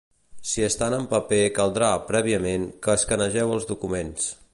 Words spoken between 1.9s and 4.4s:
prèviament, que escanegeu els documents.